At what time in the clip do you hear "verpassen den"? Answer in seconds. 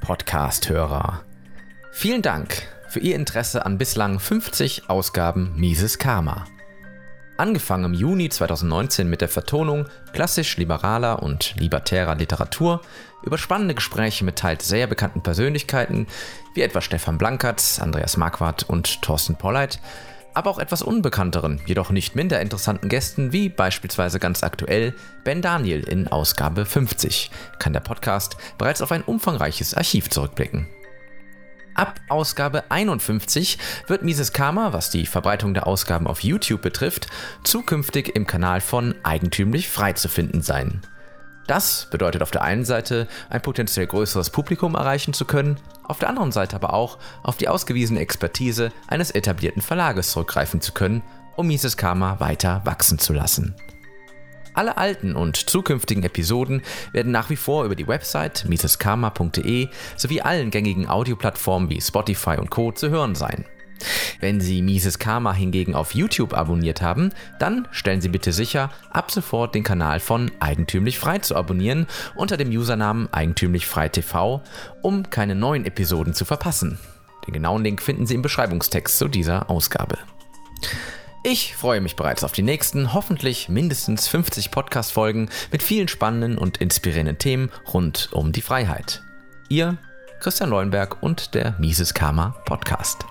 76.24-77.34